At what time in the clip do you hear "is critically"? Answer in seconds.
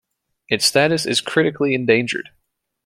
1.05-1.75